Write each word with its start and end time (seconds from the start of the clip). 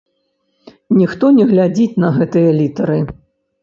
Ніхто 1.01 1.31
не 1.37 1.47
глядзіць 1.53 1.99
на 2.07 2.13
гэтыя 2.19 2.59
літары! 2.61 2.99